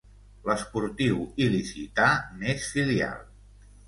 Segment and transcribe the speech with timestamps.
[0.45, 2.07] L'Esportiu Il·licità
[2.39, 3.21] n'és filial.